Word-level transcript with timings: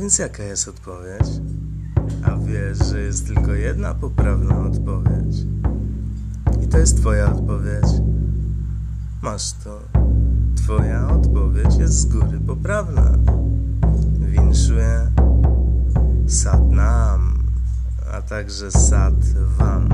więc 0.00 0.18
jaka 0.18 0.42
jest 0.42 0.68
odpowiedź? 0.68 1.28
A 2.22 2.36
wiesz, 2.36 2.78
że 2.78 3.00
jest 3.00 3.26
tylko 3.26 3.54
jedna 3.54 3.94
poprawna 3.94 4.58
odpowiedź. 4.58 5.36
I 6.62 6.68
to 6.68 6.78
jest 6.78 6.96
Twoja 6.96 7.32
odpowiedź. 7.32 7.86
Masz 9.22 9.52
to. 9.52 9.80
Twoja 10.56 11.08
odpowiedź 11.08 11.76
jest 11.78 11.94
z 11.94 12.04
góry 12.04 12.40
poprawna. 12.46 13.18
Winszuję 14.18 15.10
Sat 16.28 16.70
Nam, 16.70 17.38
a 18.12 18.22
także 18.22 18.70
Sat 18.70 19.24
Wam. 19.58 19.88